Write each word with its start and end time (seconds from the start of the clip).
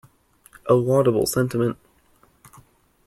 A 0.67 0.73
laudable 0.73 1.27
sentiment. 1.27 1.77